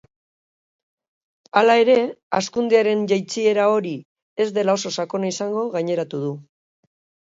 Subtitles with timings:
[1.59, 1.97] Hala ere,
[2.39, 3.93] hazkundearen jeitsiera hori
[4.47, 6.33] ez dela oso sakona izango gaineratu du.